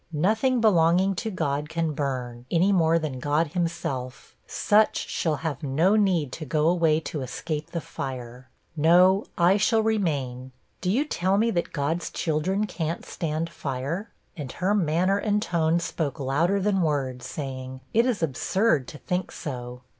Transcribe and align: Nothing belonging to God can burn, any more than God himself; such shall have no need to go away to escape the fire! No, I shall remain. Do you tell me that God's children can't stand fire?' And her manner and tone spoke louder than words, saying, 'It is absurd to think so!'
Nothing 0.11 0.59
belonging 0.59 1.13
to 1.17 1.29
God 1.29 1.69
can 1.69 1.91
burn, 1.93 2.47
any 2.49 2.71
more 2.71 2.97
than 2.97 3.19
God 3.19 3.49
himself; 3.53 4.35
such 4.47 4.97
shall 5.07 5.35
have 5.45 5.61
no 5.61 5.95
need 5.95 6.31
to 6.31 6.43
go 6.43 6.67
away 6.69 6.99
to 7.01 7.21
escape 7.21 7.69
the 7.69 7.81
fire! 7.81 8.49
No, 8.75 9.25
I 9.37 9.57
shall 9.57 9.83
remain. 9.83 10.53
Do 10.81 10.89
you 10.89 11.05
tell 11.05 11.37
me 11.37 11.51
that 11.51 11.71
God's 11.71 12.09
children 12.09 12.65
can't 12.65 13.05
stand 13.05 13.47
fire?' 13.51 14.09
And 14.35 14.51
her 14.53 14.73
manner 14.73 15.19
and 15.19 15.39
tone 15.39 15.79
spoke 15.79 16.19
louder 16.19 16.59
than 16.59 16.81
words, 16.81 17.27
saying, 17.27 17.81
'It 17.93 18.07
is 18.07 18.23
absurd 18.23 18.87
to 18.87 18.97
think 18.97 19.31
so!' 19.31 19.81